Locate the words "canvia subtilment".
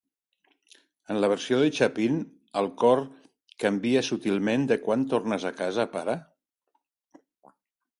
3.67-4.69